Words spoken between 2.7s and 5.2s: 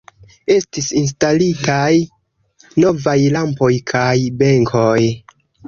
novaj lampoj kaj benkoj.